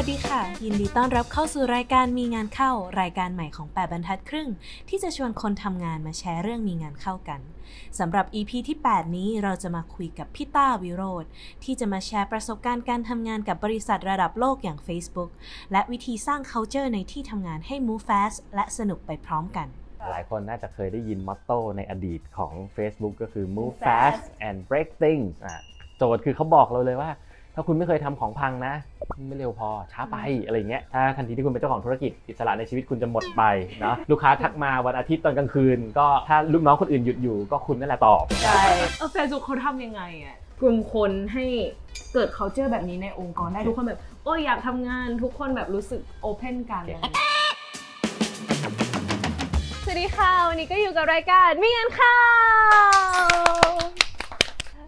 [0.00, 4.48] วัสดีค่ะ ยินดีต้อนรับเข้าสู่รายการมีงานเข้า รายการใหม่ของ8บรรทัดครึ่ง
[4.88, 7.40] ที่จะชวนคนทำงานมาแชร์เรื่องมีงานเข้ากัน
[7.98, 11.24] สำหรับ EP ที่ 8 นี้เราจะมาคุยกับพี่ต้าวิโรธ
[11.64, 15.30] ที่จะมาแชร์ประสบการณ์การทำงานกับบริษัทระดับโลกอย่าง Facebook
[15.72, 19.66] และวิธีสร้าง culture ในที่ทำงานให้ move fast และสนุกไปพร้อมกัน
[20.10, 25.62] หลายคนน่าจะเคยได้ยินมอตโต้ในอดีตของ Facebook ก็คือ move fast and break things อะ
[25.96, 27.10] โจทย์คือเขาบอกเราเลยว่า
[27.58, 28.74] ถ้าคุณไม่เคยทำของพังนะ
[29.28, 33.42] ไม่เร็วพอช้าไปอะไรเงี้ยถ้าทันทีที่คุณเป็นเจ้าของธุรกิจอิสระในชีวิตคุณจะหมดไป
[33.84, 38.62] นะลูกค้าทักมาวันอาทิตย์ตอนกลางคืน ก็ถ้าลูกน้องคนอื่นหยุดอยู่ก็คุณนั่นแหละตอบใช่
[38.98, 41.44] เออเฟซบุ๊กเขาทำยังไงอะกลุ่มคนให้
[42.14, 47.14] เกิด culture แบบนี้ในองค์กรได้ทุกคนแบบโอ้ยอยากทำงานทุกคนแบบรู้สึกโอเพนกันอะไรอย่างเงี้ย
[49.84, 52.16] สวัสดีค่ะ วันนี้ก็อยู่กับรายการมีงานเข้า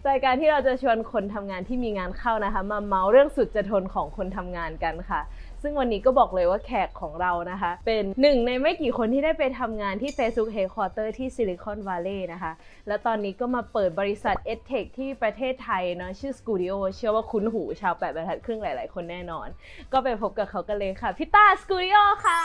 [0.08, 5.20] รายการที่เราจะชวนคนทำงานที่มีงานเข้านะคะ มาเมาเรื่องสุดจะทนของคนทำงานกันค่ะ
[5.62, 12.52] ซึ่งวันนี้ก็บอกเลยว่าแขกของเรานะคะ เป็นหนึ่งในไม่กี่คนที่ได้ไปทำงานที่ Facebook Headquarter ที่ Silicon Valley นะคะ
[12.88, 19.48] แล้วตอนนี้ก็มาเปิดบริษัท EdTech ที่ประเทศไทยเนาะชื่อ Studio เชื่อว่าคุ้นหูชาวแปดบรรทัดครึ่งหลาย ๆ คนแน่นอน
[19.92, 22.42] ก็ไปพบกับเขากันเลยค่ะพี่ต้า Studio ค่ะ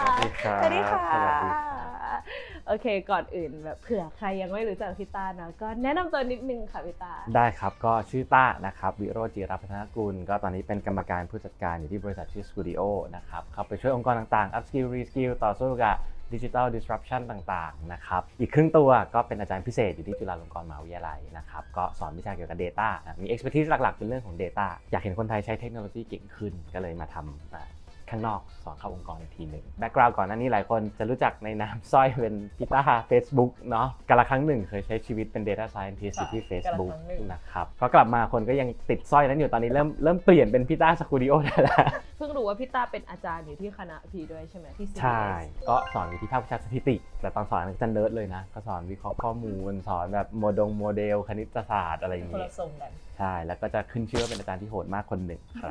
[0.00, 1.76] สวัสดีครับสวัสดีค่ะสวัสดีครั
[2.18, 2.20] บ
[2.66, 12.80] โอเค ก่อนอื่นแบบเผื่อใครยังไม่รู้จักพี่ต้านะก็แนะนำตัวนิดนึงค่ะพี่ต้าได้ครับก็ชื่อต้านะครับวิโรจน์จิรพัฒนกุลก็ตอนนี้เป็นกรรมการผู้จัดการอยู่ที่บริษัทชื่อ Studio
[13.16, 15.96] นะครับเข้าไปช่วยองค์กรต่างๆ upskill reskill ต่อสู้กับ
[16.34, 22.88] digital disruption ต่างๆ นะครับ อีกครึ่งตัวก็เป็นอาจารย์พิเศษอยู่ที่จุฬาลงกรณ์มหาวิทยาลัยนะครับ ก็สอนวิชาเกี่ยวกับ Data
[23.20, 27.77] มี expertise หลักๆ เป็นเรื่องของ Data อยากเห็นคนไทยใช้เทคโนโลยีเก่งขึ้น ก็เลยมาทำ
[28.10, 41.78] ข้างนอกสอนเข้าองค์กรอีกทีหนึ่ง background ก่อนหน้านี้หลายคนจะรู้จักในนามสร้อยเป็นพิต้า Facebook เนาะกาลครั้งหนึ่งเคยใช้ชีวิตเป็น Data Scientist อยู่ที่ค่ะ Facebook กาลครั้งหนึ่งนะครับพอกลับมาคนก็ยังติดสร้อยนั้นอยู่ตอนนี้เริ่มเริ่มเปลี่ยนเป็นพิต้าสกูดิโอได้แล้ว
[42.18, 45.22] เพิ่งรู้ว่าพี่ต้าเป็นอาจารย์อยู่ที่คณะพี่ด้วยใช่ไหมที่ CBS ใช่
[45.68, 55.70] ก็สอนอยู่ที่ภาควิชาสถิติ แต่ตอนสอนจะเนิร์ดเลยนะ ก็สอนวิเคราะห์ข้อมูล สอนแบบโมดงโมเดล คณิตศาสตร์อะไรอย่างคนเงี้ละยทรงกันใช่ แล้วก็จะขึ้นชื่อว่าเป็นอาจารย์ที่โหดมากคนหนึ่งครับ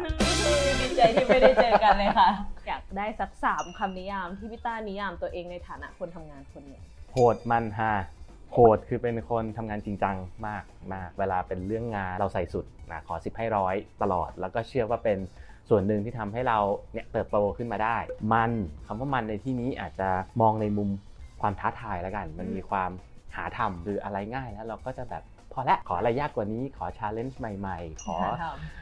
[0.79, 2.26] ดีใจที่ไม่ได้เจอกันเลยค่ะ
[2.67, 7.93] อยากได้สักสามคำนิยามที่พี่ต้านิยามตัวเองในฐานะคนทำงานคนหนึ่งโหดมันฮา
[8.51, 10.15] โหดคือเป็นคนทำงานจริงจัง
[10.47, 15.17] มากมากเวลาเป็นเรื่องงานเราใส่สุดนะขอ10ให้ร้อยตลอด แล้วก็เชื่อว่าเป็น
[15.69, 16.59] ส่วนหนึ่งที่ทำให้เรา
[16.93, 17.97] เนี่ยเติบโตขึ้นมาได้
[18.33, 18.51] มัน
[18.85, 20.09] คำว่ามันในที่นี้อาจจะ
[20.41, 20.89] มองในมุม
[21.41, 22.91] ความท้าทายแล้วกัน มันมีความ
[23.35, 25.23] หาทำคืออะไรง่ายแล้วเราก็จะแบบ
[25.59, 28.17] อละขออะไรยากกว่านี้ขอ challenge ใหม่ ๆ ขอ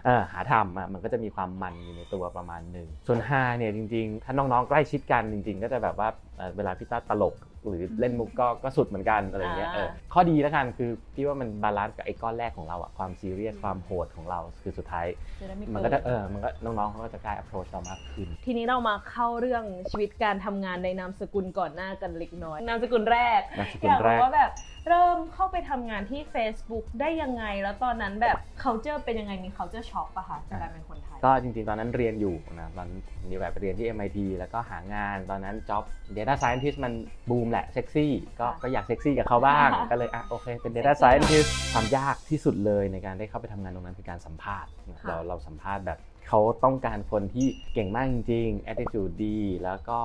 [0.05, 7.35] เออหาทำอะมันก็จะมีความมันอยู่ในตัวประมาณหนึ่งส่วนฮาเนี่ยจริงๆ ถ้าน้องๆใกล้ชิดกันจริง ๆ ก็จะแบบว่าเอ่อเวลาพี่ต้าตลก
[7.67, 15.05] หรือเล่นมุกก็ก็สุดเหมือนกันอะไรเงี้ยเออข้อดีแล้วกันคือพี่ว่ามัน balance กับไอ้ก้อนแรกของเราอะความซีเรียสความโหดของเราคือสุดท้าย
[15.41, 24.51] จะได้ไม่มันเกิก็นจะเออมันก็น้องๆเขาก็จะกล้า approach เรามากขึ้น ทีนี้เรามาเข้าเรื่องชีวิตการทำงานในนามสกุลก่อนหน้ากันเล็กน้อยนามสกุลแรกนามสกุอลยากแรรู้กว่าแบบ
[24.87, 32.87] เริ่มเข้าไปทำงานที่ Facebook ได้ยังไง แล้วตอนนั้นแบบ culture เป็นยังไงมี culture shock ปะคะการเป็นคนไทย ก็จริงๆ ตอนนั้นเรียนอยู่นะตอน
[33.27, 35.83] นี้แบบเรียนที่ MIT แล้วก็หางานตอนนั้นจ็อบ
[36.17, 36.93] Data Scientist มัน
[37.29, 49.99] บูมแหละเซ็กซี่ก็ค่ะก็อยากเซ็กซี่กับเขาบ้าง ก็เลยอะโอเคเป็น Data Scientist ความยากที่สุดเลยในการได้เข้าไปทำงานตรงนั้นคือการสัมภาษณ์นะเราเราสัมภาษณ์แบบเขาต้องการคนที่เก่งมากจริงๆ attitude ดี แล้วก็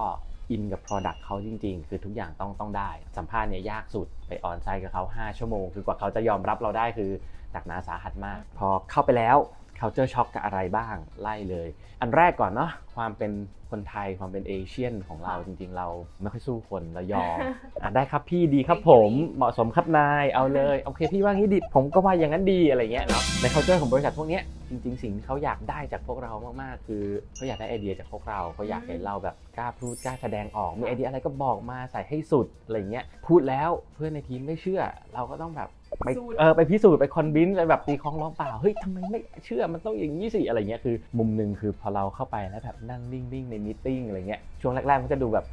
[0.50, 7.10] อินกับ Product เขาจริง ๆ คือทุกอย่างต้องต้องได้ สัมภาษณ์เนี่ยยากสุดไปออนไซต์กับเขา5 ชั่วโมง คือกว่าเขาจะยอมรับเราได้คือ
[7.52, 9.36] หนักหนาสาหัสมาก พอเข้าไปแล้ว
[9.80, 11.68] culture shock กับอะไรบ้างไล่เลย
[12.00, 13.32] อันแรกก่อนเนาะความเป็น
[13.70, 15.88] คนไทยความเป็นเอเชียนของเราค่ะจริง ๆ เรา
[16.20, 17.38] ไม่ค่อยสู้คนเรายอม
[17.82, 26.32] อะได้ครับพี่ดีครับผมเหมาะสมครับนายเอาเลยโอเคพี่ว่างี้ดิผมก็ว่าอย่างนั้นดีอะไรเงี้ยเนาะใน culture ของบริษัทพวกเนี้ยจริง ๆ สิ่งที่เขาอยากได้จากพวกเรา
[26.62, 27.04] มากๆ คือ
[27.34, 34.82] เขาอยากได้ไอเดียจากพวกเราเขาอยากเห็นเราแบบกล้าพูดกล้าแสดงออกมีไอเดียอะไรก็บอกมาใส่ให้สุดอะไรเงี้ยพูดแล้วเพื่อนในทีมไม่เชื่อ
[35.14, 45.46] เราก็ต้องแบบ ไปสู้เออไปพิสูจน์ไป convince ไปแบบตีคล้องร้องเปล่าเฮ้ยทำไมไม่เชื่อมันต้องอย่างนี้สิอะไรเงี้ยคือ มุมหนึ่งคือพอเราเข้าไปแล้วแบบนั่งนิ่งๆใน meeting อะไรเงี้ยช่วงแรกๆมันจะดูแบบ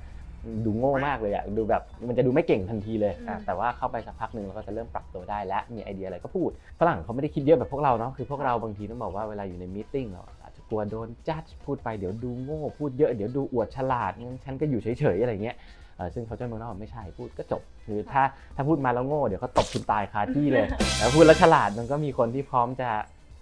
[0.66, 6.50] ดูโง่มากเลยอะดูแบบมันจะดูไม่เก่งทันทีเลยอะอืมแต่ว่าเข้าไปสักพักหนึ่งเราก็จะเริ่มปรับตัวได้และมีไอเดียอะไรก็พูด
[6.80, 18.24] ฝรั่งเขาไม่ได้คิดเยอะแบบพวกเราเนาะคือพวกเราบางทีต้องบอกว่าเวลาอยู่ในมีตติ้งเราอาจจะกลัวโดนจัดพูดไปเดี๋ยวดูโง่พูดเยอะเดี๋ยวดูอวดฉลาดงั้นฉันก็อยู่เฉยๆอะไรเงี้ยเออ ซึ่งเขาจะเมืองนอกไม่ใช่พูดก็จบคือถ้า
[18.56, 20.66] ถ้าพูดมาแล้วโง่เดี๋ยวเขาตบคุณตายคาที่เลย
[20.98, 22.90] แล้วพูดแล้วฉลาดมันก็มีคนที่พร้อมจะ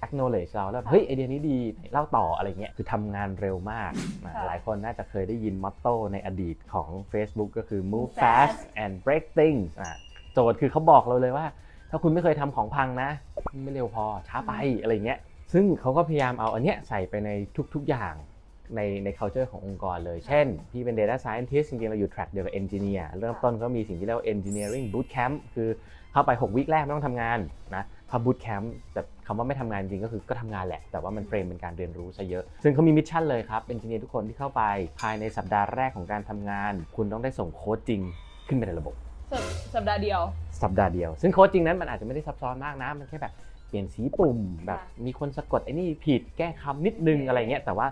[0.05, 3.91] acknowledge เราแล้วแบบเฮ้ยไอเดียนี้ดีไหนเล่าต่ออะไรเงี้ยคือทำงานเร็วมาก
[4.25, 9.97] นะค่ะหลายคนน่าจะเคยได้ยินมอตโต้ในอดีตของ Facebook ก็คือ move Move fast fast and break things อะ
[10.33, 11.45] โจทย์คือเขาบอกเราเลยว่า
[11.89, 13.09] ถ้าคุณไม่เคยทำของพังนะ
[13.63, 15.19] ไม่เร็วพอช้าไปอะไรเงี้ย
[15.53, 17.29] ซึ่งเขาก็พยายามเอาอันเนี้ยใส่ไปใน
[17.73, 18.13] ทุกๆอย่าง
[18.75, 25.35] ในใน culture ขององค์กรเลย เช่น พี่เป็น data scientist จริงๆ เราอยู่ track เดียวกับ engineer เริ่มต้นก็มีสิ่งที่เรียกว่า engineering bootcamp
[25.55, 25.69] คือ
[26.11, 27.39] เข้าไป 6 week แรกไม่ต้องทำงาน
[27.75, 34.63] นะพอ bootcamp แต่คำว่าไม่ทำงานจริงก็คือก็ทำงานแหละ แต่ว่ามัน frame เป็นการเรียนรู้ซะเยอะ ซึ่งเขามี mission เลยครับ engineer ทุกคนที่เข้าไป
[34.99, 38.01] ภายในสัปดาห์แรกของการทำงาน คุณต้องได้ส่งโค้ดจริง
[38.47, 38.95] ขึ้นไปในระบบ
[39.31, 39.43] สัป
[39.75, 40.21] สัปดาห์เดียว
[40.63, 43.33] สัปดาห์เดียว ซึ่งโค้ดจริงนั้นมันอาจจะไม่ได้ซับซ้อนมากนะ มันแค่แบบ
[43.67, 44.37] เปลี่ยนสีปุ่ม
[44.67, 47.87] แบบมีคนสะกดไอ้นี่ผิดแก้คำนิดนึงอะไรเงี้ยแต่ว่า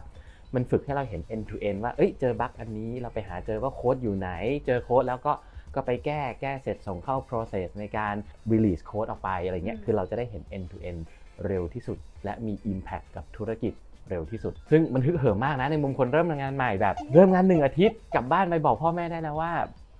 [0.56, 4.30] มันฝึกให้เราเห็น end to end ว่าเอ้ยเจอบั๊กอันนี้เราไปหาเจอว่าโค้ดอยู่ไหน
[4.66, 5.34] เจอโค้ดแล้วก็
[5.76, 8.16] ก็ไปแก้แก้เสร็จส่งเข้า process ในการ
[8.52, 11.02] release โค้ดออกไปอะไรเงี้ยคือเราจะได้เห็น end to end
[11.48, 13.74] เร็วที่สุด และมี impact กับธุรกิจ
[14.10, 19.52] เร็วที่สุด ซึ่งมันฮึกเหิมมากนะในมุมคนเริ่มทำงานใหม่แบบ เริ่มงานหนึ่งอาทิตย์กลับบ้านไปบอกพ่อแม่ได้นะว่า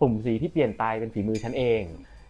[0.02, 1.82] ปุ่มสีที่เปลี่ยนไปเป็นฝีมือฉันเอง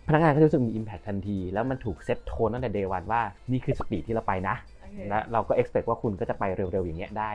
[0.08, 3.22] พนักงานก็จะรู้สึกมี impact ทันที แล้วมันถูก set tone ตั้งแต่ day one ว่า
[3.52, 4.56] นี่คือ speed ที่เราไปนะ
[5.10, 7.32] และเราก็ expect ว่าคุณก็จะไปเร็วๆอย่างเงี้ยได้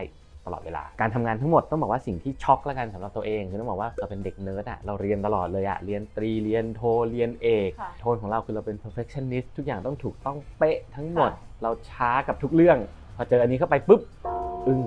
[0.49, 11.31] ตลอดเวลา การทำงานทั้งหมดต้องบอกว่าสิ่งที่ช็อกแล้วกันสำหรับตัวเองคือต้องบอกว่าเราเป็นเด็กเนิร์ดอะเราเรียนตลอดเลยอะเรียนตรีเรียนโทเรียนเอกค่ะโทนของเราคือเราเป็น perfectionist ทุกอย่างต้องถูกต้องเป๊ะทั้งหมด
[11.63, 12.79] เราช้ากับทุกเรื่อง
[13.17, 14.01] พอเจออันนี้เข้าไปปุ๊บ
[14.67, 14.83] อึ้ง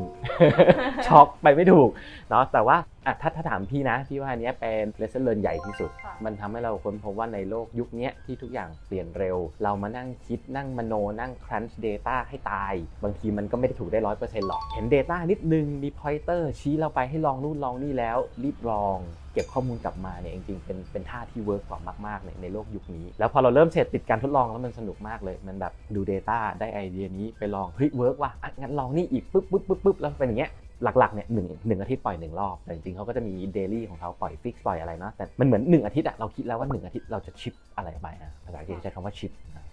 [1.08, 1.90] ช็อกไปไม่ถูก
[2.30, 18.18] เนาะแต่ว่าอะถ้าถ้าถามพี่นะพี่ว่าอันเนี้ยเป็น lesson learn ใหญ่ที่สุด ค่ะ มันทำให้เราค้นพบว่าในโลกยุคเนี้ยที่ทุกอย่างเปลี่ยนเร็ว เรามานั่งคิดนั่งมโนนั่ง crunch data ให้ตาย บางทีมันก็ไม่ได้ถูกได้ร้อยเปอร์เซ็นต์หรอก เห็น data นิดนึงมี pointer ชี้เราไปให้ลองนู่นลองนี่แล้ว
[18.44, 18.98] รีบลอง
[19.34, 30.52] เก็บข้อมูลกลับมาเนี่ยจริงๆเป็นเป็นท่าที่ work กว่ามากๆในในโลกยุคนี้ แล้วพอเราเริ่มเสร็จติดการทดลองแล้วมันสนุกมากเลยมันแบบดู Data ได้ไอเดียนี้ไปลองเฮ้ย work ว่ะอะงั้นลองนี่อีกปุ๊บปุ๊บปุ๊บปุ๊บแล้วเป็นอย่างเงี้ย
[30.84, 39.32] หลักๆเนี่ยหนึ่งหนึ่งอาทิตย์ปล่อยหนึ่งรอบ แต่จริงๆเขาก็จะมี daily ของเขาปล่อย fix ปล่อยอะไรนะแต่มันเหมือนหนึ่งอาทิตย์อะเราคิดแล้วว่าหนึ่งอาทิตย์เราจะ ship อะไรไปนะภาษาอังกฤษใช้คำว่า ship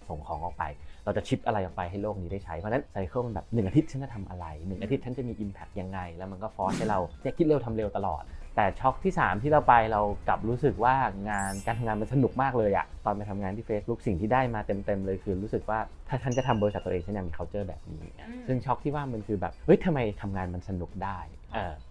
[0.09, 0.65] ส่งของออกไป
[1.05, 8.23] เราจะ ship อะไรออกไปให้โลกนี้ได้ใช้ เพราะฉะนั้น cycle มันแบบหนึ่งอาทิตย์ฉันจะทำอะไรหนึ่งอาทิตย์ฉันจะมี Impact ยังไง แล้วมันก็ force ให้เราเนี่ยคิดเร็วทำเร็วตลอด
[8.61, 10.95] แต่ช็อคที่ 3 ที่เราไปเรากลับรู้สึกว่า
[11.31, 15.79] งานการทำงานมันสนุกมากเลยอะตอนไปทำงานที่ Facebook สิ่งที่ได้มาเต็มๆเลยคือรู้สึกว่า
[16.09, 21.19] ถ้าฉันจะทำบริษัทตัวเองฉันอยากมี culture แบบนี้อืมซึ่งช็อคที่ว่ามันคือแบบเฮ้ยทำไมทำงานมันสนุกได้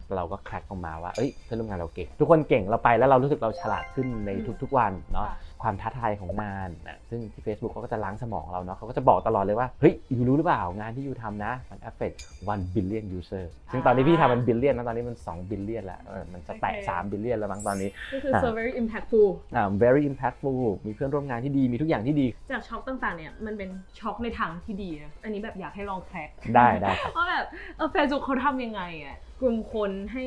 [0.08, 4.32] เออเราก็แคร็กออกมาว่าเอ้ยเพื่อนร่วมงานเราเก่งทุกคนเก่งเราไปแล้วเรารู้สึกเราฉลาดขึ้นใน
[4.62, 12.16] ทุกๆวันเนาะค่ะความท้าทายของงานนะซึ่งที่ Facebook เขาก็จะล้างสมองเราเนาะเขาก็จะบอกตลอดเลยว่าเฮ้ยยูรู้หรือเปล่างานที่ยูทำนะ มัน affect
[12.48, 19.70] 1 billion user ซึ่งตอนนี้พี่ทำมัน billion นะตอนนี้มัน 2 billion แล้วเออมันจะแตะโอเค3 billion แล้วมั้งตอนนี้ก็คืออ่า so very impactful อ่า
[19.84, 23.70] very impactful มีเพื่อนร่วมงานที่ดีมีทุกอย่างที่ดี จากช็อคต่างๆเนี่ยมันเป็น
[24.00, 27.46] ช็อคในทางที่ดีนะอันนี้แบบอยากให้ลองแคร็กได้ได้ครับว่าแบบ
[27.78, 30.26] เออเฟซบุ๊กเขาทำยังไงอะ กลุ่มคนให้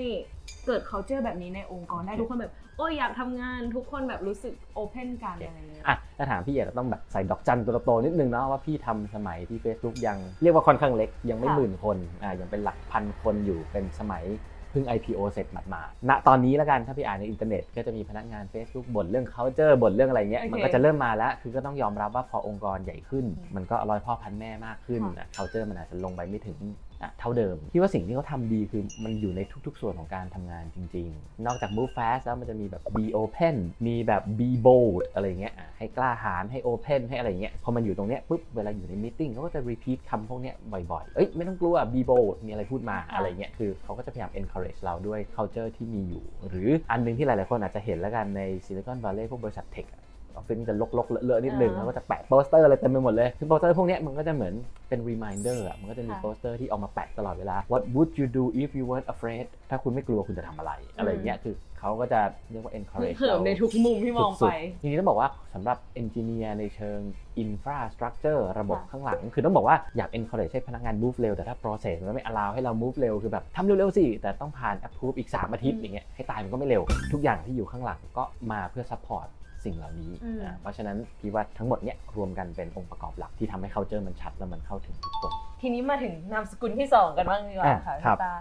[0.67, 14.25] เกิด culture แบบนี้ในองค์กรได้ทุกคนแบบ โอ้ยอยากทำงานทุกคนแบบรู้สึก open กันอะไรอย่างเงี้ย อะถ้าถามพี่เอกก็ต้องแบบใส่ดอกจันตัวโตๆนิดนึงเนาะว่าพี่ทำสมัยที่ Facebook ยังเรียกว่าค่อนข้างเล็กยังไม่ค่ะ หมื่นคนอ่ายังเป็นหลักพันคนอยู่เป็นสมัย
[14.71, 26.90] เพิ่ง IPO เสร็จหมาดๆณตอนนี้แล้วกันถ้าพี่อ่านในอินเทอร์เน็ตก็จะมีพนักงาน Facebook บ่นเรื่อง culture บ่นเรื่องอะไรเงี้ยโอเคมันก็จะเริ่มมาแล้ว คือก็ต้องยอมรับว่าพอองค์กรใหญ่ขึ้น อืมมันก็ร้อยพ่อพันแม่มากขึ้นค่ะนะ culture มันอาจจะลงไปไม่ถึงอะ
[27.21, 33.57] เท่าเดิมพี่ว่าสิ่งที่เขาทำดีคือมันอยู่ในทุกๆ ส่วนของการทำงานจริง ๆ นอกจาก move fast แล้วมันจะมีแบบ be open
[33.87, 45.21] มีแบบ be bold อะไรเงี้ยอะให้กล้าหาญให้ open ให้อะไรเงี้ยพอมันอยู่ตรงเนี้ยปุ๊บเวลาอยู่ใน meeting เขาก็จะ repeat คำพวกเนี้ยบ่อยๆเอ้ยไม่ต้องกลัว be bold มีอะไรพูดมาค่ะอะไรเงี้ยคือเขาก็จะพยายาม encourage เราด้วย
[45.37, 49.87] culture ที่มีอยู่ หรืออันหนึงที่หลายๆคนอาจจะเห็นแล้วกันใน Silicon Valley พวกบริษัทเทค
[50.31, 54.55] อะออฟฟิศมันจะรกๆเลอะๆนิดนึงอ่าแล้วก็จะแปะโปสเตอร์อะไรเต็มไปหมดเลยคือโปสเตอร์พวกเนี้ยมันก็จะเหมือน
[54.89, 62.21] เป็น reminder อะมันก็จะมีค่ะโปสเตอร์ที่ออกมาแปะตลอดเวลา what would you do if you weren't afraid ถ้าคุณไม่กลัวคุณจะทำอะไรอะไรเงี้ยคือเขาก็จะ
[62.51, 66.99] เรียกว่าคือ encourage เราในทุกมุมที่มองไป เข้มสุไปดๆทีนี้ต้องบอกว่าสำหรับ engineer ในเชิง
[67.45, 74.05] infrastructure ระบบค่ะข้างหลัง คือต้องบอกว่าอยาก encourage ให้พนักงาน move เร็ว แต่ถ้า process มันไม่ allow ให้เรา move เร็ว คือแบบทำเร็วๆสิ
[74.23, 76.83] แต่ต้องผ่าน approve อีก 3 อาทิตย์อย่างเงี้ยให้ตายมันก็ไม่เร็ว
[77.13, 79.29] ทุกอย่างที่อยู่ข้างหลังก็มาเพื่อ support
[79.65, 88.35] สิ่งเหล่านี้อืมอ่าเพราะฉะนั้นพี่ว่าทั้งหมดเนี้ยรวมกันเป็นองค์ประกอบหลักที่ทำให้ culture มันชัดแล้วมันเข้าถึงทุกคน ทีนี้มาถึงนามสกุลที่สองกันบ้างดีกว่าอะค่ะครับพี่ตา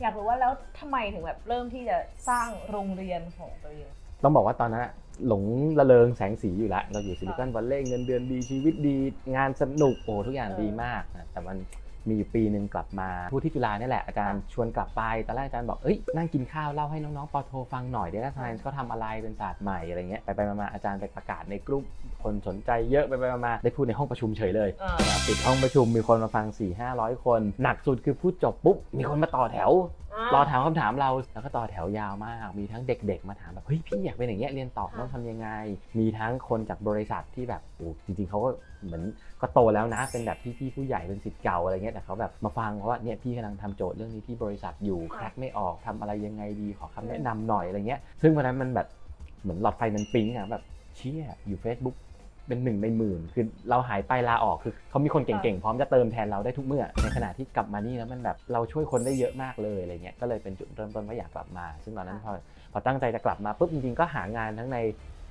[0.00, 1.96] อยากรู้ว่าแล้วทำไมถึงแบบเริ่มที่จะ
[2.28, 3.88] สร้างโรงเรียนของตัวเอง
[4.22, 4.92] ต้องบอกว่าตอนนั้นอะ
[5.26, 5.42] หลง
[5.78, 8.96] ระเริงแสงสีอยู่แล้วเราอยู่ซิลิคอนวัลเลย์เงินเดือนดีชีวิตดี
[9.36, 11.56] งานสนุกโอ้ทุกอย่างเออดีมากนะแต่มัน
[12.08, 21.82] มีอยู่ปีหนึ่งกลับมาผู้ที่จุฬาเนี่ยแหละอาจารย์ชวนกลับไปตอนแรกอาจารย์บอกเอ้ยนั่งกินข้าวเล่าให้น้องๆปอโทฟังหน่อย Data Science เขาทำอะไรเป็นศาสตร์ใหม่อะไรเงี้ยไปไปๆมาๆอาจารย์ไปประกาศในกลุ่ม
[22.22, 29.70] คนสนใจเยอะไปไปๆมาๆได้พูดในห้องประชุมเฉยเลยอ่าปิดห้องประชุมมีคนมาฟัง4 5 0 0 คน หนักสุดคือพูดจบปุ๊บมีคนมาต่อแถว
[30.34, 35.48] รอถามคำถามเราแล้วก็ต่อแถวยาวมาก มีทั้งเด็ก ๆ มาถามแบบเฮ้ยพี่อยากเป็นอย่างเงี้ยเรียนต่อต้องทำยังไง
[35.98, 38.50] มีทั้งคนจากบริษัทที่แบบโอ้จริงๆเขาก็
[38.84, 39.02] เหมือน
[39.40, 48.86] ก็โตแล้วนะเป็นแบบพี่ๆผู้ใหญ่เป็นสิทธิ์เก่าอะไรเงี้ยแต่เขาแบบมาฟังว่าเนี่ยพี่กำลังทำโจทย์เรื่องนี้ที่บริษัทอยู่แคร็กไม่ออกทำอะไรยังไงดีขอคำแนะนำหน่อยอะไรเงี้ย ซึ่งวันนั้นมันแบบ
[49.42, 50.62] เหมือนหลอดไฟมันปิ๊งอะแบบ
[50.96, 51.96] เชี่ยอยู่ Facebook
[52.48, 62.32] เป็นหนึ่งในหมื่นคือเราหายไปลาออกคือเขามีคนเก่งๆ พร้อมจะเติมแทนเราได้ทุกเมื่อ ในขณะที่กลับมานี่แล้วมันแบบเราช่วยคนได้เยอะมากเลยอะไรเงี้ยก็เลยเป็นจุดเริ่มต้นว่าอยากกลับมา ซึ่งตอนนั้นพอ
[62.72, 64.78] พอตั้งใจจะกลับมาปุ๊บจริงๆก็หางานทั้งใน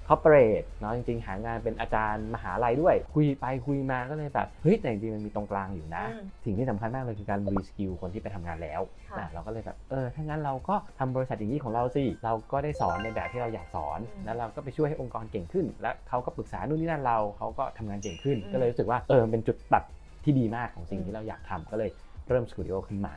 [0.08, 19.84] corporate เนาะจริงๆ หางานเป็นอาจารย์มหาลัยด้วย คุยไปคุยมาก็เลยแบบเฮ้ยแต่จริงๆมันมีตรงกลางอยู่นะอืมสิ่งที่สำคัญมากเลยคือการ reskill คนที่ไปทำงานแล้วค่ะนะเราก็เลยแบบเออถ้างั้นเราก็ทำบริษัทอย่างนี้ของเราสิเราก็ได้สอนในแบบที่เราอยากสอนอืมแล้วเราก็ไปช่วยให้องค์กรเก่งขึ้น และเขาก็ปรึกษานู่นนี่นั่นเราเขาก็ทำงานเก่งขึ้นอืมก็เลยรู้สึกว่าเออมันเป็นจุดตัด
[20.24, 21.90] ที่ดีมากของสิ่งอืมที่เราอยากทำก็เลย
[22.30, 23.14] เริ่ม Skooldio ขึ้นมา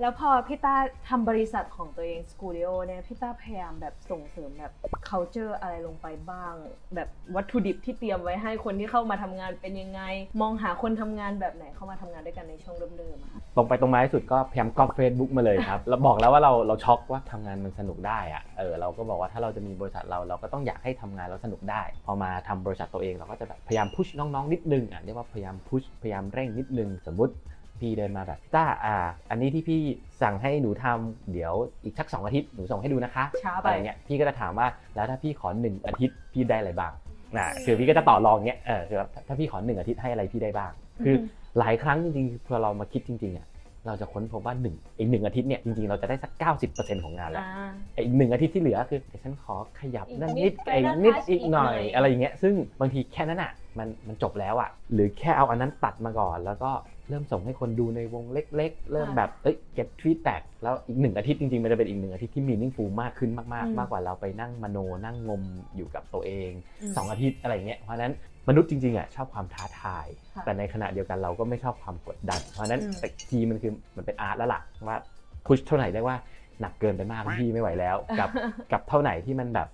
[0.00, 0.76] แล้วพอพี่ต้า
[1.08, 4.72] ทำบริษัทของตัวเอง Skooldio เนี่ยพี่ต้าพยายามแบบส่งเสริมแบบ
[5.08, 6.54] culture อะไรลงไปบ้าง
[6.94, 10.00] แบบวัตถุดิบที่เตรียมไว้ให้คนที่เข้ามาทำงานเป็นยังไง
[10.40, 27.34] มองหาคนทำงานแบบไหนเข้ามาทำงานด้วยกันในช่วงเริ่มๆอะค่ะตรงไปตรงมาที่สุดก็พยายามก๊อปเฟซบุ๊กมาเลยครับเราบอกแล้วว่าเราเราช็อกว่าทำงานมันสนุกได้อะเออเราก็บอกว่าถ้าเราจะมีบริษัทเราเราก็ต้องอยากให้ทำงานเราสนุกได้ พอมาทำบริษัทตัวเองเราก็จะแบบพยายาม push น้องๆนิดนึงอะเรียกว่าพยายาม push พยายามเร่งนิดนึงสมมติ
[27.82, 28.96] พี่เดินมาแบบพี่ต้าอ่า
[29.30, 29.80] อันนี้ที่พี่
[30.22, 36.92] สั่งให้หนูทำเดี๋ยวอีกสักสองอาทิตย์หนูส่งให้ดูนะคะช้าไป อะไรเงี้ยพี่ก็จะถามว่าแล้วถ้าพี่ขอหนึ่งอาทิตย์พี่ได้อะไรบ้าง
[37.36, 40.70] นะคือพี่ก็จะต่อรองเงี้ยเออคือแบบถ้าพี่ขอหนึ่งอาทิตย์ให้อะไรพี่ได้บ้าง
[41.04, 41.16] คือ
[41.58, 43.46] หลายครั้งจริงๆพอเรามาคิดจริงๆอะ
[43.86, 46.32] เราจะค้นพบว่าหนึ่งอีกหนึ่งอาทิตย์เนี่ยจริงๆเราจะได้สัก
[46.68, 56.70] 90%ของงานแล้ว อ่า ไอ้อีกหนึ่งอาทิตย์ที่เหลือคือเดี๋ยวฉันขอขยับอีกนั่นนินิดดไปไอ้นั่นนิด touch อีกหน่อยอีกหน่อย อะไรอย่างเงี้ยซึ่งบางทีแค่นั้นอะมันมันจบแล้วอะหรือแค่เอาอันนั้นตัดมาก่อน แล้วก็
[57.08, 65.42] เริ่มส่งให้คนดูในวงเล็ก ๆ เริ่มแบบเอ้ย get feedback แล้วอีกหนึ่งอาทิตย์จริงๆ มันจะเป็นอีกหนึ่งอาทิตย์ที่ meaningful มากขึ้นมากอืมๆมากกว่าเราไปนั่งมโนนั่งงม
[65.76, 66.50] อยู่กับตัวเอง
[66.82, 68.14] อืมสองอาทิตย์อะไรอย่างเงี้ยเพราะฉะนั้น
[68.48, 74.98] มนุษย์จริงๆอะชอบความท้าทายค่ะแต่ในขณะเดียวกันเราก็ไม่ชอบความกดดัน เพราะฉะนั้นอืมแต่คีย์มันคือมันเป็นอาร์ตแล้วล่ะว่า
[75.46, 76.16] พุชเท่าไหร่ได้ว่า
[76.60, 78.30] หนักเกินไปมากพี่ไม่ไหวแล้ว กับ
[78.72, 79.68] กับเท่าไหร่ที่มันแบบ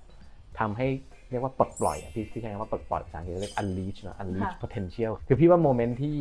[0.59, 0.87] ทำให้
[1.31, 6.17] เรียกว่าปลดปล่อยอะพี่พี่ใช้คำว่าปลดปล่อยภาษาอังกฤษเรียก unleash เนอะ unleash ค่ะ potential คือพี่ว่า moment ที่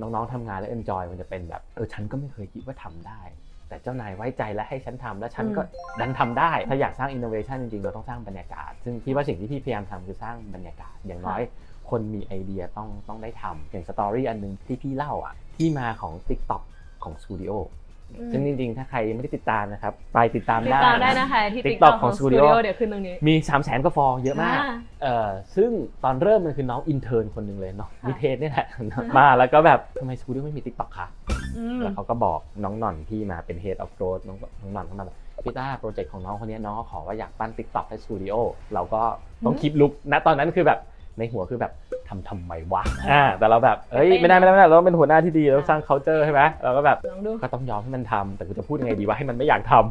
[0.00, 3.22] น้องๆทำงานและ enjoy มันจะเป็นแบบเออฉันก็ไม่เคยคิดว่าทำได้
[3.68, 5.62] แต่เจ้านายไว้ใจและให้ฉันทำแล้วฉันก็
[6.00, 11.42] ดันทำได้ ถ้าอยากสร้าง innovation จริงๆ เราต้องสร้างบรรยากาศ ซึ่งพี่ว่าสิ่งที่พี่พยายามทำคือสร้างบรรยากาศ อย่างน้อย
[11.90, 16.62] คนมีไอเดียต้องต้องได้ทำอย่าง story อันหนึ่งที่พี่เล่าอะที่มาของ TikTok
[17.04, 17.87] ของ Skooldio อืม
[18.32, 25.70] ซึ่งจริงๆ ถ้าใครยังไม่ได้ติดตามนะครับ ไปติดตามติดได้ตามได้นะคะที่ TikTok TikTok ของ ของ Skooldio Skooldio เดี๋ยวขึ้นตรงนี้ มี3 0 0แสนกว่าฟองเยอะมากอ่าเออซึ่ง
[26.04, 28.66] ตอนเริ่มมันคือน้อง intern คนหนึ่งเลยเนาะค่ะนิเทศเนี่ยแหละ
[29.18, 31.08] มาแล้วก็แบบทำไม Skooldio ไม่มี TikTok คะ
[31.56, 38.34] อืมแล้วเขาก็บอกน้องหน่อนที่มาเป็น Head of Growth น้องน้องหน่อนเข้ามาแบบพี่ต้าโปรเจกต์ของน้องคนนี้น้องขอว่าอยากปั้น TikTok ให้ Skooldio
[38.74, 39.02] เราก็
[39.44, 40.78] ต้อง keep look ณตอนนั้นคือแบบ
[41.18, 41.72] ในหัวคือแบบ
[42.08, 49.82] ทำทำไมวะอ่าแต่เราแบบเอ้ยไม่ได้ไม่ได้ไม่ได้เราต้องเป็นหัวหน้าที่ดีเราต้องสร้าง culture ใช่ไหมเราก็แบบลองดูก็ต้องยอมให้มันทำแต่กูจะพูดยังไงดีว่าให้มันไม่อยากทำ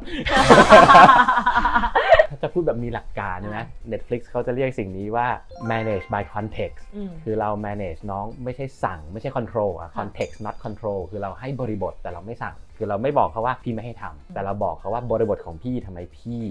[2.29, 5.27] ถ้าจะพูดแบบมีหลักการนะ Netflix เขาจะเรียกสิ่งนี้ว่า
[5.71, 16.41] manage by context อืมคือเรา manage น้องไม่ใช่สั่ง ไม่ใช่ control อะค่ะ context not control คือเราให้บริบทแต่เราไม่สั่ง คือเราไม่บอกเขาว่าพี่ไม่ให้ทำแต่เราบอกเขาว่าบริบทของพี่ทำไมพี่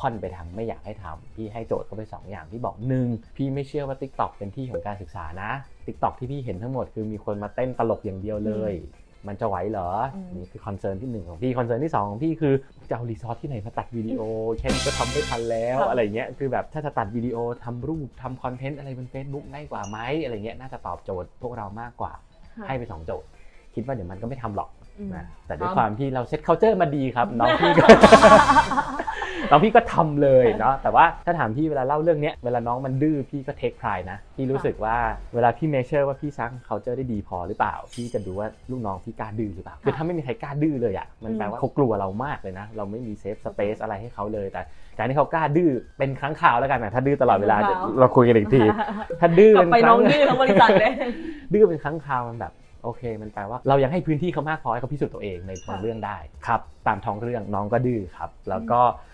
[0.00, 5.50] ค่อนไปทางไม่อยากให้ทำพี่ให้โจทย์เขาไปสองอย่างพี่บอกหนึ่งพี่ไม่เชื่อว่า TikTok เป็นที่ของการศึกษานะ
[5.86, 8.74] TikTok ที่พี่เห็นทั้งหมดคือมีคนมาเต้นตลกอย่างเดียวเลย
[9.28, 12.54] มันจะไหวเหรออืมนี่คือ concern ที่หนึ่งของพี่ concern ที่สองของพี่คือ
[12.90, 14.20] จะเอา resource ที่ไหนมาตัดวิดีโอ
[14.58, 22.12] แค่นี้ก็ทำไม่ทันแล้วค่ะอะไรเงี้ยคือแบบถ้าจะตัดวิดีโอทำรูปทำคอนเทนต์อะไรบน Facebook ง่ายกว่าไหมอะไรเงี้ยน่าจะตอบโจทย์พวกเรามากกว่า
[22.56, 23.28] ค่ะให้ไปสองโจทย์
[23.74, 27.84] คิดว่าเดี๋ยวมันก็ไม่ทำหรอกอืมนะแต่ด้วยครับความที่เรา set culture มาดีครับ น้องพี่ก็
[29.50, 34.96] น้องพี่ก็ทำเลยเนาะแต่ว่าถ้าถามพี่เวลาเล่าเรื่องเนี้ยเวลาน้องมันดื้อพี่ก็ take pride นะพี่รู้สึกว่า
[35.34, 44.62] เวลาพี่ measure ว่าพี่สร้าง culture ได้ดีพอหรือเปล่า พี่จะดูว่าลูกน้องพี่กล้าดื้อหรือเปล่าคือถ้าไม่มีใครกล้าดื้อเลยอะมันแปลว่าเขากลัวเรามากเลยนะ เราไม่มี safe space อะไรให้เขาเลยแต่
[44.98, 48.62] การที่เขากล้าดื้อเป็นครั้งคราวแล้วกันนะถ้าดื้อตลอดเวลาครั้งคราวเดี๋ยวเราคุยกันอีกที
[49.20, 50.92] ถ้าดื้อกลับเป็นไปคน้รั้องงดื้อทั้งบริษัทเลย
[51.52, 52.52] ดื้อเป็นครั้งคราวมันแบบ
[52.84, 56.16] โอเค มันแปลว่าเรายังให้พื้นที่เขามากพอให้เขาพิสูจน์ตัวเองในบางค่ะเรื่องได้
[56.46, 59.09] ครับ ตามท้องเรื่องน้องก็ดื้อครับ แล้วก็อะ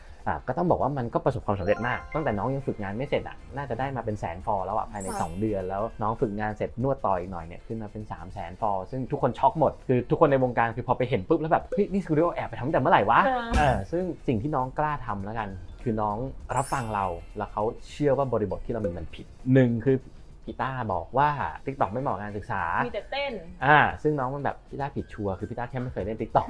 [0.49, 15.49] ก็ต้องบอกว่ามันก็ประสบความสำเร็จมาก ตั้งแต่น้องยังฝึกงานไม่เสร็จอะน่าจะได้มาเป็นแสน follow แล้วอะภายในค่ะ2เดือน แล้วน้องฝึกงานเสร็จนวดต่ออีกหน่อยเนี่ยขึ้นมาเป็น 3 0 0แสน follow ซึ่งทุกคนช็อกหมด คือทุกคนในวงการคือพอไปเห็นปุ๊บแล้วแบบเฮ้ยนี่ Skooldio แอบไปทำตั้งแต่เมื่อไหร่วะค่ะเออซึ่งสิ่งที่น้องกล้าทำแล้วกัน
[15.83, 16.17] คือน้อง
[16.57, 17.07] รับฟังเรา
[17.37, 19.97] แล้วเขาเชื่อว่าบริบทที่เรามีมันผิดหนึ่งคือ
[20.47, 21.29] พี่ต้าบอกว่า
[21.65, 23.33] TikTok ไม่เหมาะกับการศึกษา มีแต่เต้น
[23.65, 26.47] อ่า ซึ่งน้องมันแบบพี่ต้าผิดชัวร์คือพี่ต้าแค่ไม่เคยเล่น TikTok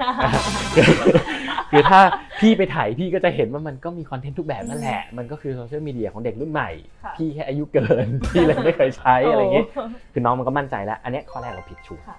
[1.71, 2.01] คือถ้า
[2.41, 6.71] พี่ไปถ่ายพี่ก็จะเห็นว่ามันก็มีคอนเทนต์ทุกแบบนั่นแหละ มันก็คือโซเชียลมีเดียของเด็กรุ่นใหม่
[7.05, 9.65] ค่ะพี่แค่อายุเกิน พี่เลยไม่เคยใช้อะไรอย่างงี้
[10.13, 12.19] คือน้องมันก็มั่นใจแล้ว อันเนี้ยข้อแรกเราผิดชัวร์ค่ะ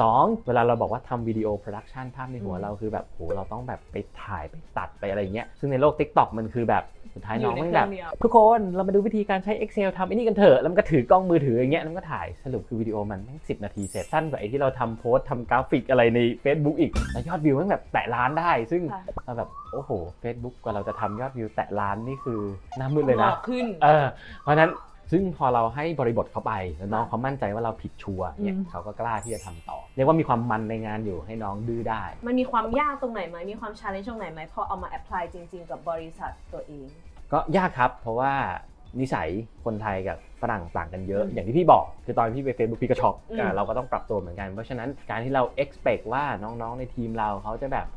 [0.00, 6.84] สองเวลาเราบอกว่าทำวิดีโอ production ภาพในหัวอืมเราคือแบบโหเราต้องแบบไปถ่ายไปตัดไปอะไรเงี้ยซึ่งในโลก Tik t o อกมันคือแบบ
[7.14, 19.90] สุดท้ายน้องอยู่ในมันแบบเครื่องเดียวทุกคนเรามาดูวิธีการใช้ Excel ทำไอ้นี่กันเถอะแล้วมันก็ถือกล้องมือถืออย่างเงี้ยแล้วมันก็ถ่ายสรุปคือวิดีโอมันแม่งสินาทีเสร็จสั้นกว่าไอ้ที่เราทำโพสต์ทำกราฟิกอะไรใน Facebook อีกแล้วยอดวิวมันแบบแตะล้านได้ ซึ่งค่ะเราแบบโอ้โห
[20.22, 22.40] Facebook กว่าเราจะทำยอดวิวแตะล้านนี่คือ
[22.78, 24.06] หน้ามืดเลยนะหอกขึ้นเออ
[24.42, 24.72] เพราะฉะนั้น
[25.12, 36.86] ซึ่งพอเราให้บริบทเขาไปแล้วน้องเขามั่นใจว่าเราผิดชัวร์เนี่ยอืมเขาก็กล้าที่จะทำต่อ เรียกว่ามีความมันในงานอยู่ให้น้องดื้อได้ มันมีความยากตรงไหนไหมมีความ challenge ตรงไหนไหมพอเอามา apply จริง ๆ กับบริษัทตัวเอง
[37.32, 38.32] ก็ยากครับ เพราะว่า
[39.00, 39.28] นิสัย
[39.64, 47.88] คนไทยกับฝรั่งต่างกันเยอะอืมอย่างที่พี่บอก คือตอนพี่ไป Facebook พี่ก็ช็อกอืมอ่าเราก็ต้องปรับตัวเหมือนกัน เพราะฉะนั้นการที่เรา expect ว่าน้องๆในทีมเราเขาจะแบบ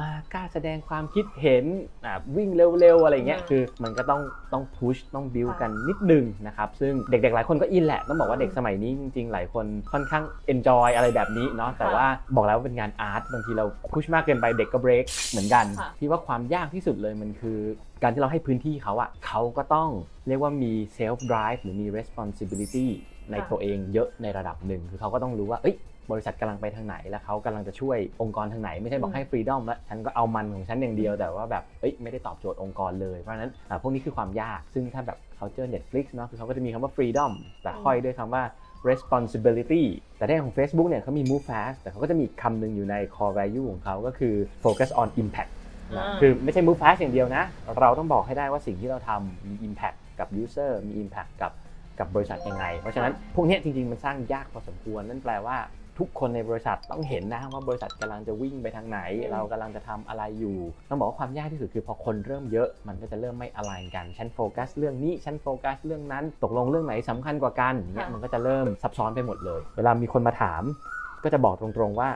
[0.00, 1.64] มากล้าแสดงความคิดเห็น
[2.04, 2.48] อ่าวิ่ง
[2.80, 4.20] เร็วๆอะไรเงี้ยคือมันก็ต้อง
[4.52, 17.58] ต้อง push ต้อง build กันนิดนึงนะครับ ซึ่งเด็กๆหลายคนก็อินแหละ ต้องบอกว่าเด็กสมัยนี้จริงๆ หลายคนค่อนข้าง enjoy อะไรแบบนี้เนาะแต่ว่าบอกแล้วว่าเป็นงานอาร์ตบางทีเราพุชมากเกินไปเด็กก็เบรกเหมือนกันค่ะพี่ว่าความยากที่สุดเลยมันคือ
[18.02, 19.90] การที่เราให้พื้นที่เขาอะเขาก็ต้อง
[20.28, 22.86] เรียกว่ามี self drive หรือมี responsibility
[23.30, 25.76] ในค่ะตัวเองเยอะในระดับหนึ่งคือเขาก็ต้องรู้ว่าเอ้ย
[26.10, 37.32] บริษัทกำลังไปทางไหน แล้วเขากำลังจะช่วยองค์กรทางไหน ไม่ใช่บอกให้ freedom แล้วฉันก็เอามันของฉันอย่างเดียวแต่ว่าแบบเอ้ยไม่ได้ตอบโจทย์องค์กรเลยเพราะฉะนั้นอ่าพวกนี้คือความยากซึ่งถ้าแบบเขาเจอ Netflix เนาะคือเขาก็จะมีคำว่า freedom
[37.62, 38.42] แต่ห้อยด้วยคำว่า
[38.90, 39.82] responsibility
[40.18, 45.61] แต่ในของ Facebook เนี่ยเขามี move fast แต่เขาก็จะมีอีกคำหนึ่งอยู่ใน core value ของเขาก็คือ focus on impact นะอ่า
[46.20, 47.44] คือไม่ใช่ move fast อย่างเดียวนะ
[47.80, 51.52] เราต้องบอกให้ได้ว่าสิ่งที่เราทำมี impact กับ user มี impact กับ
[51.98, 55.58] กับบริษัทยังไง เพราะฉะนั้นพวกเนี้ยจริง ๆ มันสร้างยากพอสมควร นั่นแปลว่า
[55.98, 60.58] ทุกคนในบริษัทต้องเห็นนะว่าบริษัทกำลังจะวิ่งไปทางไหนอืมเรากำลังจะทำอะไรอยู่
[60.88, 70.62] ต้องบอกว่าความยากที่สุดคือพอคนเริ่มเยอะมันก็จะเริ่มไม่อะไรกันฉันโฟกัสเรื่องนี้ฉันโฟกัสเรื่องนั้น ตกลงเรื่องไหนสำคัญกว่ากันอย่างเงี้ยมันก็จะเริ่มซับซ้อนไปหมดเลย เวลามีคนมาถาม
[71.24, 72.08] ก็จะบอกตรงๆว่า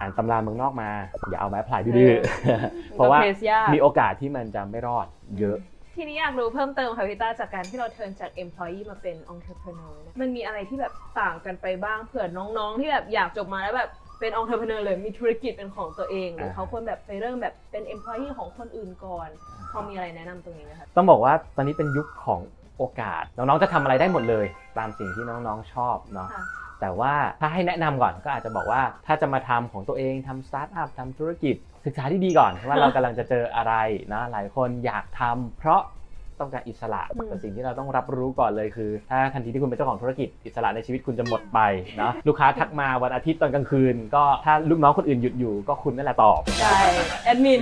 [0.00, 0.90] อ่านตำราเมืองนอกมา
[1.28, 5.06] อย่าเอามาแอพพลายดื้อๆเพราะว่าก็ face ยากมีโอกาสที่มันจะไม่รอด
[5.38, 5.56] เยอะ
[5.96, 19.28] ทีนี้อยากรู้เพิ่มเติมค่ะพี่ต้าจากการที่เราเทิร์นจาก employee มาเป็น entrepreneur เนี่ยมันมีอะไรที่แบบต่างกันไปบ้างเผื่อน้องๆ ที่แบบอยากจบมาแล้วแบบเป็น entrepreneur เลยมีธุรกิจเป็นของตัวเองหรืออ่าเขาควรแบบไปเริ่มแบบเป็น employee ของคนอื่นก่อน
[19.72, 22.40] พอมีอะไรแนะนำตรงนี้ไหมคะต้องบอกว่าตอนนี้เป็นยุคของ
[22.82, 24.46] โอกาส น้องๆจะทำอะไรได้หมดเลย
[24.78, 26.44] ตามสิ่งที่น้องๆชอบเนาะค่ะ
[26.80, 33.74] แต่ว่าถ้าให้แนะนำก่อนก็อาจจะบอกว่าถ้าจะมาทำของตัวเองทำสตาร์ทอัพทำธุรกิจ ศึกษาที่ดีก่อนว่าเรากำลังจะเจออะไร
[34.12, 35.80] นะหลายคนอยากทำเพราะ
[36.40, 41.58] ต้องการอิสระอืมแต่สิ่งที่เราต้องรับรู้ก่อนเลยคือ ถ้าทันทีที่คุณเป็นเจ้าของธุรกิจอิสระในชีวิตคุณจะหมดไป
[41.96, 46.78] เนาะลูกค้าทักมาวันอาทิตย์ตอนกลางคืน ก็ถ้าลูกน้องคนอื่นหยุดอยู่ก็คุณนั่นแหละตอบใช่
[47.24, 47.60] แอดมิน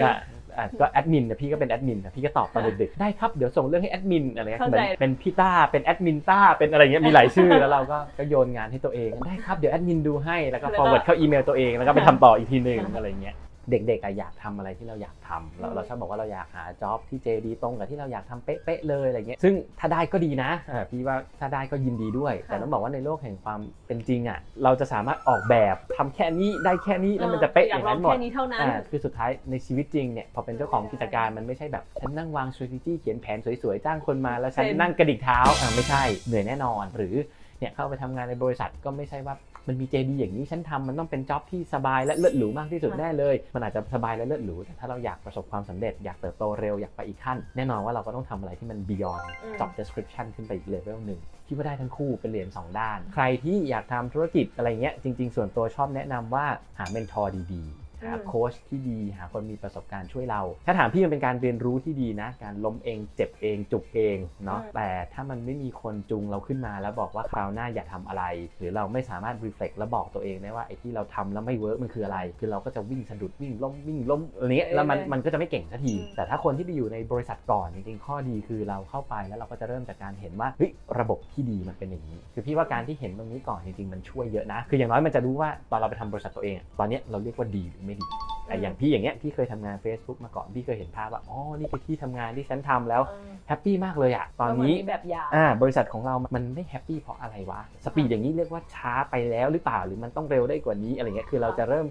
[0.50, 13.36] ก็อะก็แอดมินนะพี่ก็เป็นแอดมินนะพี่ก็ตอบตอนดึกๆได้ครับเดี๋ยวส่งเรื่องให้แอดมินอะไรเงี้ยเข้าใจ เหมือนเป็นพี่ต้าเป็นแอดมินต้าเป็นอะไรเงี้ยมีหลายชื่อแล้วเราก็ก็โยนงานให้ตัวเองได้ครับเดี๋ยวแอดมินดูให้แล้วก็ forward เข้าอีเมลตัวเองแล้วก็ไปทำต่ออีกทีหนึ่งอะไรเงี้ย
[13.70, 37.14] เด็กๆอะอยากทำอะไรที่เราอยากทำเราอืมเราชอบบอกว่าเราอยากหาจ็อบที่เจดีตรงกับที่เราอยากทำเป๊ะๆเลยอะไรเงี้ยซึ่งถ้าได้ก็ดีนะอ่าพี่ว่าถ้าได้ก็ยินดีด้วย แต่ต้องบอกว่าในโลกแห่งความเป็นจริงอะเราจะสามารถออกแบบทำแค่นี้ได้แค่นี้แล้วมันจะเป๊ะอยอากย่างลอนั้งนหมดแค่นี้เท่านั้นอ่าคือสุดท้ายในชีวิตจริงเนี่ยพอเป็นเจ้าของกิจการมันไม่ใช่แบบฉันนั่งวาง strategy เขียนแผนสวยๆจ้างคนมาแล้วฉันเซ็นนั่งกระดิกเท้าอ่าไม่ใช่เหนื่อยแน่นอน หรือ
[37.58, 39.34] เนี่ยเข้าไปทำงานในบริษัทก็ไม่ใช่ว่า
[39.68, 56.46] มันมี JD อย่างนี้ฉันทำมันต้องเป็นจ็อบที่สบายและเลิศหรูมากที่สุดแน่เลย มันอาจจะสบายและเลิศหรูแต่ถ้าเราอยากประสบความสำเร็จอยากเติบโตเร็วอยากไปอีกขั้น แน่นอนว่าเราก็ต้องทำอะไรที่มัน beyond อืม job description ขึ้นไปอีกเลเวลหนึ่งคิดว่าได้ทั้งคู่เป็นเหรียญสองด้าน ใครที่อยากทำธุรกิจอะไรเงี้ยจริง ๆ ส่วนตัวชอบแนะนำว่า
[56.78, 68.24] หาเมนทอร์ดีๆ หาอืมโค้ชที่ดี หาคนมีประสบการณ์ช่วยเรา ถ้าถามพี่มันเป็นการเรียนรู้ที่ดีนะ การล้มเองเจ็บเองจุกเองเนาะอืมแต่ถ้ามันไม่มีคนจูงเราขึ้นมา แล้วบอกว่าคราวหน้าอย่าทำอะไร
[68.58, 88.06] หรือเราไม่สามารถ reflect แล้วบอกตัวเองได้ว่าไอ้ที่เราทำแล้วไม่ work มันคืออะไร คือเราก็จะวิ่งสะดุดวิ่งล้มวิ่งล้มอะไรเงี้ยแล้วมันมันก็จะไม่เก่งสักที แต่ถ้าคนที่ไปอยู่ในบริษัทก่อนจริงๆข้อดีคือเราเข้าไปแล้วเราก็จะเริ่มจากการเห็นว่าเฮ้ยระบบที่ดีมันเป็นอย่างนี้ คือพี่ว่าการที่เห็นตรงนี้ก่อนจริงๆมันช่วยเยอะนะ คืออย่างน้อยมันจะรู้ว่าตอนเราไปทำบริษัทตัวเองอะตอนเนี้ยเราเรียกว่าดีหรือไม่ดี
[88.46, 101.86] แต่อย่างพี่อย่างเงี้ยพี่เคยทำงาน Facebook มาก่อนพี่เคยเห็นภาพว่าอ๋อนี่คือที่ทำงานที่ฉันทำแล้วเออ happy มากเลยอะตอนก็เหมืนี้มีแบบอย่างอ่าบริษัทของเรามันไม่ happy เพราะอะไรวะ speed อย่างนี้เรียกว่าช้าไปแล้วหรือเปล่าหรือมันต้องเร็วได้กว่านี้อะไรเงี้ยคือเราจะเริ่ม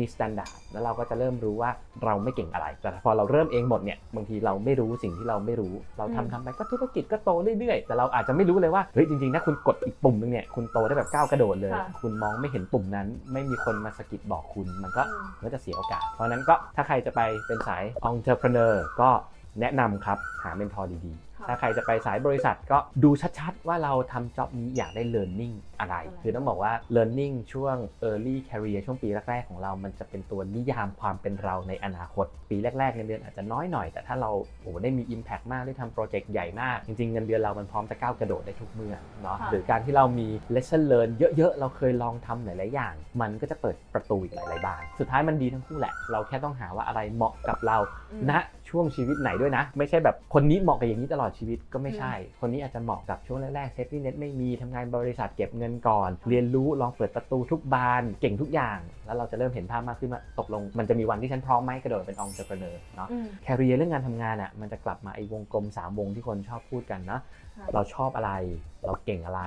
[0.00, 1.70] มี standard แล้วเราก็จะเริ่มรู้ว่า
[2.04, 19.10] เราไม่เก่งอะไร แต่พอเราเริ่มเองหมดเนี่ยบางทีเราไม่รู้สิ่งที่เราไม่รู้ เราทำทำไปก็ธุรกิจก็โตเรื่อยๆ แต่เราอาจจะไม่รู้เลยว่าเฮ้ยจริงๆถ้าคุณกดอีกปุ่มนึงเนี่ยคุณโตได้แบบก้าวกระโดดเลยค่ะคุณมองไม่เห็นปุ่มนั้น ไม่มีคนมาสะกิดบอกคุณมันก็อืมมันก็จะเสียโอกาส เพราะฉะนั้นก็ถ้าใครจะไปเป็นสาย entrepreneur ก็
[19.60, 27.76] แนะนำครับหา mentor ดีๆค่ะ ถ้าใครจะไปสายบริษัทก็ดูชัดๆ ว่าเราทำ job นี้อยากได้ learning อะไรอะไร คือต้องบอกว่า learning ช่วง
[28.08, 42.94] early career ช่วงปีแรกๆ ของเรา มันจะเป็นตัวนิยามความเป็นเราในอนาคต ปีแรกๆเงินเดือนอาจจะน้อยหน่อย แต่ถ้าเราโอ้โหได้มี impact มากได้ทำโปรเจกต์ใหญ่มาก จริงๆ เงินเดือนเรามันพร้อมจะก้าวกระโดดได้ทุกเมื่อเนาะค่ะหรือการที่เรามี lesson learn เยอะๆ เราเคยลองทำหลายๆอย่าง
[43.20, 47.78] มันก็จะเปิดประตูอีกหลายๆบาน สุดท้ายมันดีทั้งคู่แหละ เราแค่ต้องหาว่าอะไรเหมาะกับเรา
[48.12, 48.32] อืมณ
[48.70, 67.18] ช่วงชีวิตไหนด้วยนะ ไม่ใช่แบบคนนี้เหมาะกับอย่างนี้ตลอดชีวิตก็ไม่ใช่ คนนี้อาจจะเหมาะกับช่วงแรกๆ safety net ไม่มีทำงานบริษัทเก็บเงินก่อน เรียนรู้ลองเปิดประตูทุกบานเก่งทุกอย่าง แล้วเราจะเริ่มเห็นภาพมากขึ้นว่าตกลง มันจะมีวันที่ฉันพร้อมไหมกระโดดเป็น entrepreneur เนาะอืม career เรื่องงานทำงานอะมันจะกลับมาไอ้วงกลม3วงที่คนชอบพูดกันนะ
[67.58, 68.32] ค่ะเราชอบอะไร
[68.86, 69.42] เราเก่งอะไร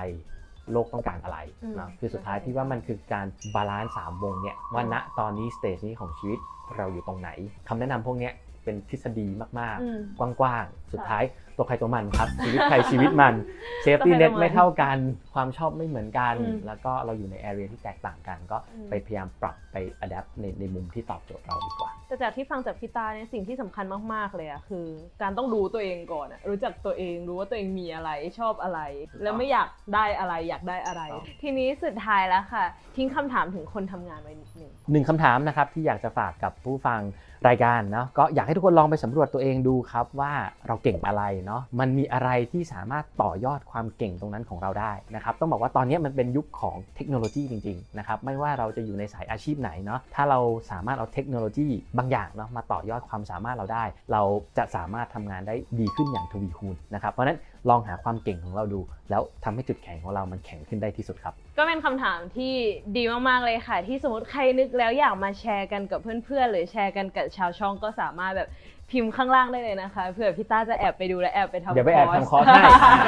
[0.72, 6.38] โลกต้องการอะไรอืมเนาะคือสุดท้ายที่ว่ามันคือการ balance สามวงเนี่ยว่าณตอนนี้ stage นี้ของชีวิต
[6.76, 7.30] เราอยู่ตรงไหน
[7.68, 8.32] คำแนะนำพวกเนี้ย
[8.64, 9.28] เป็นทฤษฎี
[9.60, 11.24] มากอืมๆกว้างๆ สุดท้าย
[11.56, 13.34] ตัวใครตัวมันครับ ชีวิตใครชีวิตมัน
[13.82, 14.98] safety net ตัวใครตัวมันไม่เท่ากัน
[15.34, 24.86] ความชอบไม่เหมือนกันอืมแล้วก็เราอยู่ใน area ที่แตกต่างกัน ก็อืมไปพยายามปรับไป adapt ในในมุมที่ตอบโจทย์เราดีกว่า แต่จากที่ฟังจากพี่ต้าเนี่ยสิ่งที่สำคัญมาก ๆ เลยอะคือ
[25.22, 28.80] การต้องรู้ตัวเองก่อนอะรู้จักตัวเองรู้ว่าตัวเองมีอะไรชอบอะไร
[29.10, 32.64] ถูกต้องแล้วไม่อยากได้อะไรอยากได้อะไรถูกต้องทีนี้สุดท้ายแล้วค่ะ
[32.96, 37.00] ทิ้งคำถามถึงคนทำงานไว้นิดนึงหนึ่งคำถามนะครับที่อยากจะฝากกับผู้ฟัง
[37.48, 40.32] รายการเนาะก็อยากให้ทุกคนลองไปสำรวจตัวเองดูครับว่า
[40.66, 51.68] เราเก่งอะไรเนาะมันมีอะไรที่สามารถต่อยอดความเก่งตรงนั้นของเราได้นะครับต้องบอกว่าตอนนี้มันเป็นยุคของเทคโนโลยีจริงๆนะครับไม่ว่าเราจะอยู่ในสายอาชีพไหนเนาะถ้าเราสามารถเอาเทคโนโลยี
[51.98, 54.22] บางอย่างเนาะมาต่อยอดความสามารถเราได้ เรา
[54.58, 57.38] จะสามารถทำงานได้ดีขึ้นอย่างทวีคูณนะครับเพราะฉะนั้น
[57.70, 62.54] ลองหาความเก่งของเราดู แล้วทำให้จุดแข็งของเรามันแข็งขึ้นได้ที่สุดครับ ก็เป็นคำถามที่
[62.96, 68.50] ดีมากๆเลยค่ะ ที่สมมติใครนึกแล้วอยากมาแชร์กันกับเพื่อนๆหรือแชร์กันกับชาวช่องก็สามารถแบบ
[68.90, 72.44] พิมพ์ข้างล่างได้เลยนะคะเผื่อพี่ต้าจะแอบไปดูและแอบไปทำเดี๋ยวไปแอบทำคอร์ส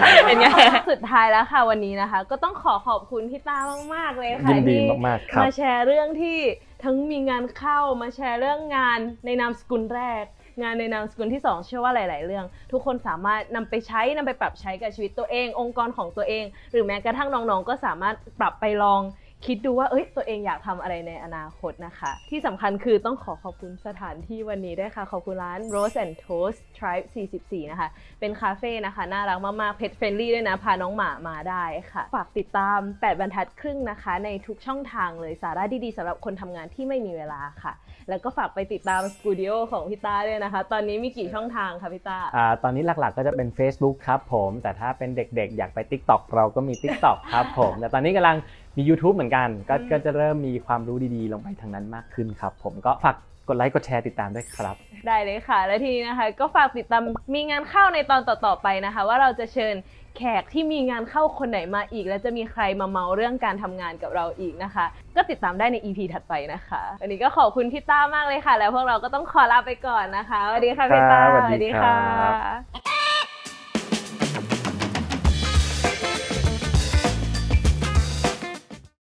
[0.02, 0.46] ให้เป็นไง
[0.90, 3.58] สุดท้ายแล้วค่ะวันนี้นะคะ ก็ต้องขอขอบคุณพี่ต้า
[3.94, 6.38] มาก ๆ เลยค่ะยินดีที่มากๆครับมาแชร์เรื่องที่
[6.84, 10.24] ทั้งมีงานเข้ามาแชร์เรื่องงานในนามสกุลแรก
[10.62, 19.02] งานในนามสกุลที่ 2 เชื่อว่าหลาย ๆ เรื่อง ทุกคนสามารถนำไปใช้นำไปปรับใช้กับชีวิตตัวเอง องค์กรของตัวเอง หรือแม้กระทั่งน้อง ๆ ก็สามารถปรับไปลอง
[19.44, 27.06] คิดดูว่าเอ้ยตัวเองอยากทำอะไรในอนาคตนะคะ ที่สำคัญคือต้องขอขอบคุณสถานที่วันนี้ด้วยค่ะ ขอบคุณร้าน Rose and Toast Tribe
[27.38, 27.88] 44 นะคะ
[28.20, 37.72] เป็นคาเฟ่นะคะ น่ารักมาก ๆ เพ t เฟรนลี่ด้วยนะ พาน้องหมามาได้ค่ะ ฝากติดตาม 8 บรรทัดครึ่งนะคะ ในทุกช่องทางเลยสาระดี ๆสำหรับคนทำงานที่ไม่มีเวลาค่ะ
[38.08, 48.36] แล้วก็ฝากไปติดตามสตูดิโอของพี่ต้าด้วยนะคะ ตอนนี้มีกี่ช่องทางคะพี่ต้าอ่าตอนนี้หลักๆ ก็จะเป็น Facebook ครับผม แต่ถ้าเป็นเด็กๆ อยากไป TikTok เราก็มี TikTok ครับผมแต่ตอนนี้กำลัง
[48.76, 53.16] มี YouTube เหมือนกันก็อืม ก็จะเริ่มมีความรู้ดีๆ ลงไปทางนั้นมากขึ้นครับ ผมก็ฝาก
[53.48, 57.02] กดไลค์กดแชร์ติดตามด้วยครับ ได้เลยค่ะ และทีนี้นะคะ ก็ฝากติดตาม
[57.34, 59.74] มีงานเข้าในตอนต่อๆไปนะคะ ว่าเราจะเชิญ
[60.16, 64.84] แขกที่มีงานเข้าคนไหนมาอีก และจะมีใครมาเมาเรื่องการทำงานกับเราอีกนะคะ
[65.16, 72.95] ก็ติดตามได้ใน EP ถัดไปนะคะวันนี้ก็ขอบคุณพี่ต้ามากเลยค่ะ แล้วพวกเราก็ต้องขอลาไปก่อนนะคะสวัสดีค่ะพี่ต้าครับสวัสดีครับค่ะ